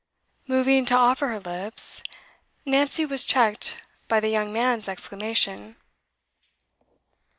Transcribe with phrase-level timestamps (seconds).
[0.47, 2.01] Moving to offer her lips,
[2.65, 5.75] Nancy was checked by the young man's exclamation.